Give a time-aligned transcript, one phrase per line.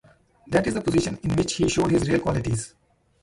[0.47, 2.73] That is the position in which he showed his real qualities.